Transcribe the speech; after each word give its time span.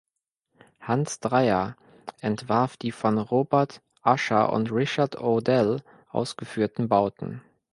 Hans 0.79 1.19
Dreier 1.19 1.75
entwarf 2.21 2.75
die 2.75 2.91
von 2.91 3.19
Robert 3.19 3.83
Usher 4.03 4.51
und 4.51 4.71
Richard 4.71 5.21
O’Dell 5.21 5.83
ausgeführten 6.09 6.89
Bauten. 6.89 7.43